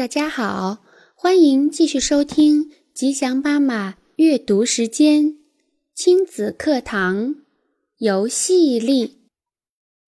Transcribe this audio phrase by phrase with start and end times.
[0.00, 0.82] 大家好，
[1.14, 5.36] 欢迎继续收听吉祥妈妈阅读时间
[5.92, 7.34] 亲子课堂
[7.98, 9.28] 游戏力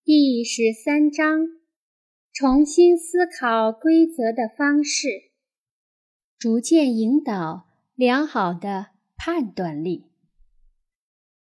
[0.03, 1.47] 第十三章：
[2.33, 5.31] 重新思考规则的方式，
[6.39, 10.07] 逐渐引导良好的判断力。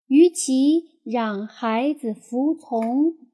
[0.08, 3.29] 与其让孩子服从。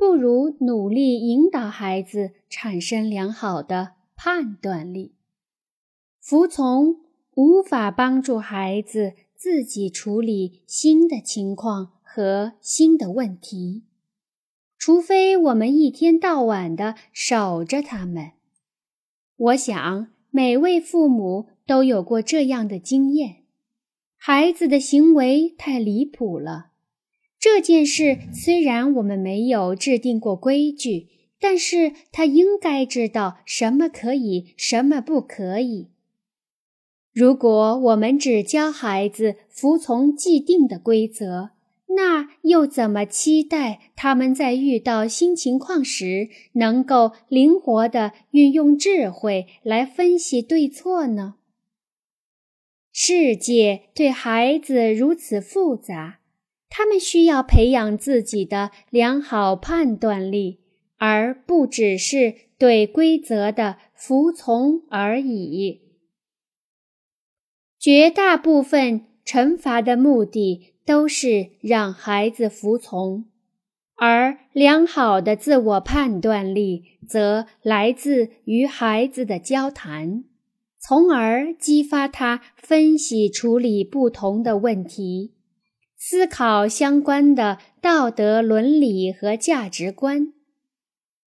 [0.00, 5.12] 不如努力引导孩子产生良好的判断力。
[6.22, 7.00] 服从
[7.34, 13.82] 无法帮助孩子自己处理新的情况和新的问题，
[14.78, 18.30] 除非我们一天到晚的守着他们。
[19.36, 23.42] 我想每位父母都有过这样的经验：
[24.16, 26.69] 孩子的行为太离谱了。
[27.40, 31.08] 这件事虽然我们没有制定过规矩，
[31.40, 35.88] 但是他应该知道什么可以，什么不可以。
[37.14, 41.52] 如果我们只教孩子服从既定的规则，
[41.96, 51.36] 那又怎么期待他们在遇到新情况时能够灵活地运用智慧来分析对错呢？
[52.92, 56.19] 世界对孩子如此复杂。
[56.70, 60.60] 他们需要培养自己的良好判断力，
[60.96, 65.82] 而不只是对规则的服从而已。
[67.78, 73.24] 绝大部分惩罚的目的都是让孩子服从，
[73.96, 80.24] 而良好的自我判断力则来自于孩子的交谈，
[80.78, 85.32] 从而激发他分析处理不同的问题。
[86.02, 90.32] 思考相关的道德伦理和价值观。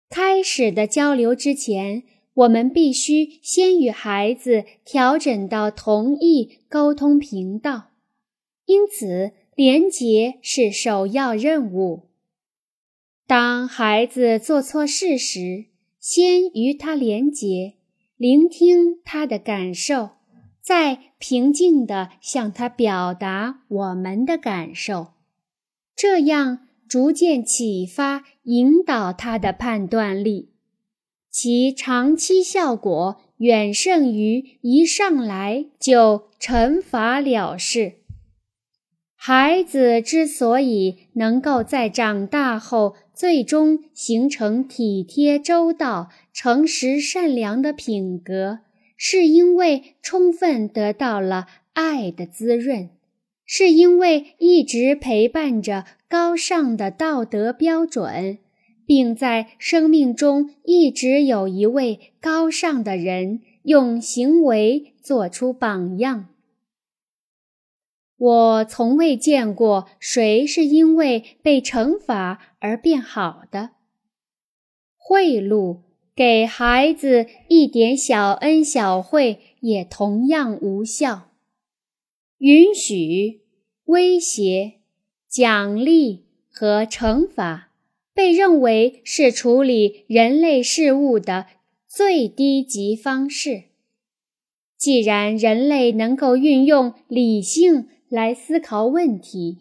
[0.07, 2.03] 开始的交流之前，
[2.35, 7.89] 我们必须先与孩子调整到同一沟通频道，
[8.65, 12.03] 因此连结是首要任务。
[13.25, 15.65] 当孩子做错事时，
[15.99, 17.73] 先与他连结，
[18.17, 20.11] 聆听他的感受。
[20.61, 25.09] 再平静地向他表达我们的感受，
[25.95, 30.49] 这样逐渐启发、引导他的判断力，
[31.29, 37.95] 其长期效果远胜于一上来就惩罚了事。
[39.21, 48.59] 孩子之所以能够在长大后最终形成体贴周到、诚实善良的品格。
[49.02, 52.89] 是因为充分得到了爱的滋润，
[53.45, 58.39] 是因为一直陪伴着高尚的道德标准，
[58.86, 66.27] 并在生命中一直有一位高尚的人用行为做出榜样。
[68.17, 73.70] 我从未见过谁是因为被惩罚而变好的。
[74.98, 75.89] 贿赂。
[76.19, 81.30] 给孩子一点小恩小惠也同样无效。
[82.39, 83.39] 允许、
[83.85, 84.73] 威胁、
[85.29, 87.71] 奖励和惩罚
[88.13, 91.45] 被认为是处理人类事物的
[91.87, 93.63] 最低级方式。
[94.77, 99.59] 既然人类能够运用理性来思考问题，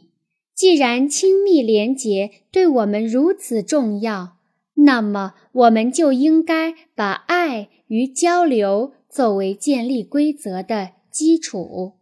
[0.56, 4.38] 既然亲密连结对我们如此重要。
[4.78, 11.94] 那么，我们就应该把爱与交流作为建立规则的基础，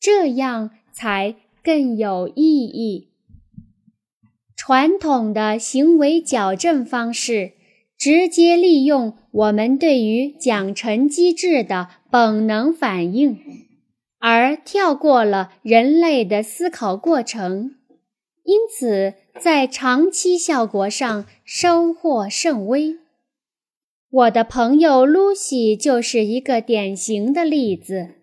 [0.00, 3.08] 这样才更有意义。
[4.56, 7.52] 传统的行为矫正方式
[7.96, 13.38] 直接利用我们对于奖惩机制的本能反应，
[14.18, 17.76] 而跳过了人类的思考过程，
[18.48, 19.14] 因此。
[19.40, 22.96] 在长期效果上收获甚微。
[24.10, 28.16] 我的朋友露西就是一个典型的例子。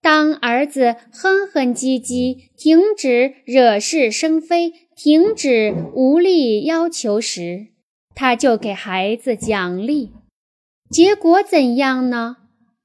[0.00, 7.66] 当儿子哼哼唧唧、停止惹是生非、停止无理要求时，
[8.14, 10.12] 他就给孩子奖励。
[10.88, 12.36] 结果怎样呢？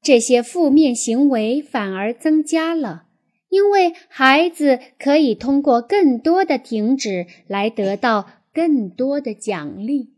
[0.01, 3.03] 这些负面行为反而增加了。
[3.51, 10.13] 因为孩子可以通过更多的停止来得到更多的奖励。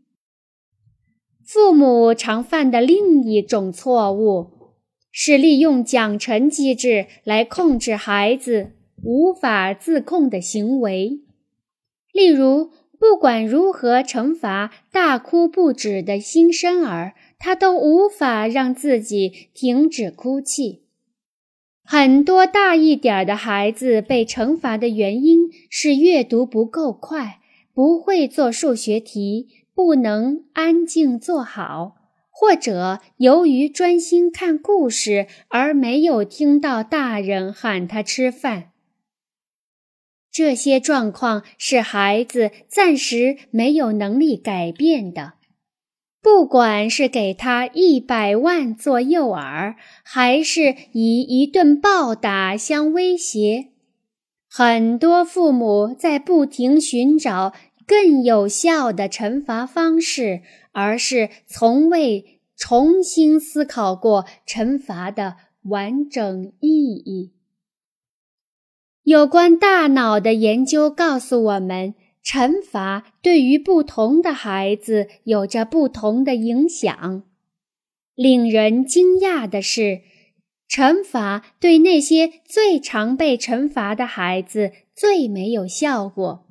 [1.44, 4.52] 父母常犯的另一种错误
[5.10, 8.70] 是利用奖惩机制来控制孩子
[9.02, 11.20] 无法自控的行为，
[12.12, 12.70] 例如，
[13.00, 20.83] 不管如何惩罚大哭不止的新生儿，他都无法让自己停止哭泣。
[21.86, 27.40] 很多大一点的孩子被惩罚的原因是阅读不够快，
[27.74, 31.96] 不会做数学题，不能安静坐好，
[32.30, 38.70] 或者由于专心看故事而没有听到大人喊他吃饭。
[40.32, 45.34] 这些状况是孩子暂时没有能力改变的。
[46.24, 53.66] 不管是给他一百万做诱饵，还是以一顿暴打相威胁，
[54.48, 57.52] 很多父母在不停寻找
[57.86, 60.40] 更有效的惩罚方式，
[60.72, 67.34] 而是从未重新思考过惩罚的完整意义。
[69.02, 71.94] 有关大脑的研究告诉我们。
[72.24, 77.22] 惩罚对于不同的孩子有着不同的影响。
[78.14, 80.00] 令人惊讶的是，
[80.68, 86.46] 惩罚对那些最常被惩罚的孩子最没有效果。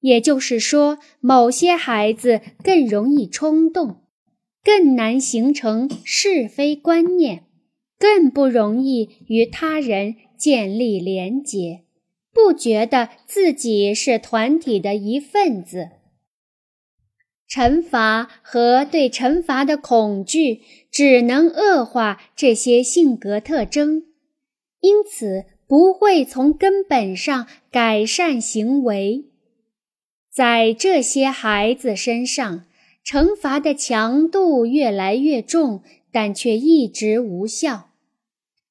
[0.00, 4.02] 也就是说，某些孩子更容易冲动，
[4.62, 7.44] 更难形成是非观念，
[7.98, 11.83] 更不容易与他人建立连结。
[12.34, 15.90] 不觉得自己是团体的一份子。
[17.48, 24.02] 惩罚和对惩罚的恐惧只能恶化这些性格特征，
[24.80, 29.26] 因此不会从根本上改善行为。
[30.32, 32.64] 在这些孩子身上，
[33.06, 37.90] 惩罚的强度越来越重，但却一直无效。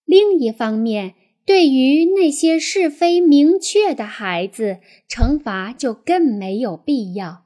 [0.04, 1.13] 另一方面，
[1.45, 4.80] 对于那些是非明确的孩子，
[5.10, 7.44] 惩罚就更没有必要。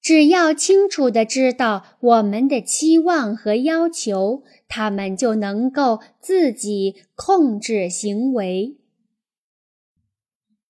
[0.00, 8.76] 只要清楚地知道我们的期望和要求，他们就能够自己控制行为。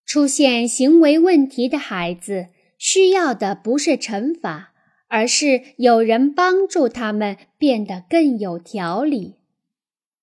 [0.07, 2.47] 出现行为问题的孩子
[2.79, 4.73] 需要的不是惩罚，
[5.09, 9.35] 而是有人帮助他们变得更有条理。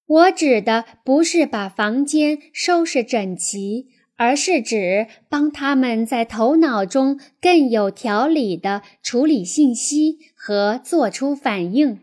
[0.05, 11.99] 我指的不是把房间收拾整齐，而是指帮他们在头脑中更有条理地处理信息和做出反应。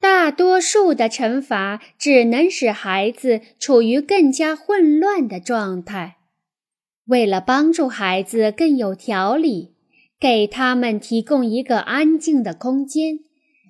[0.00, 6.16] 大多数的惩罚只能使孩子处于更加混乱的状态。
[7.04, 9.74] 为了帮助孩子更有条理，
[10.18, 13.20] 给他们提供一个安静的空间。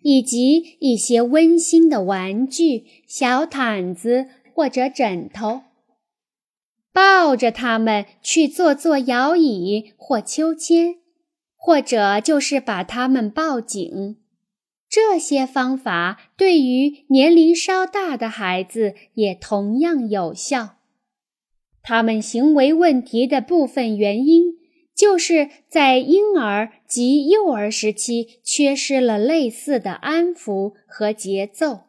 [0.02, 5.62] 以及一些温馨的玩具、小毯子或者枕头，
[6.92, 10.96] 抱着他们去坐坐摇椅或秋千，
[11.56, 14.18] 或者就是把他们抱紧。
[14.88, 20.76] 这些方法对于年龄稍大的孩子也同样有效。
[21.82, 24.51] 他们行为问题的部分原因。
[24.94, 31.84] 就是在婴儿及幼儿时期缺失了类似的安抚和节奏。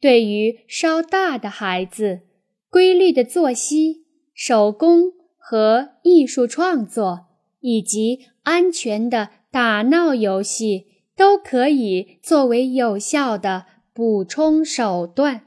[0.00, 2.20] 对于稍大的孩子，
[2.68, 4.04] 规律的作息、
[4.34, 7.26] 手工和艺术创作，
[7.60, 10.86] 以及安全的打闹游戏，
[11.16, 15.46] 都可以作为有效的补充手段。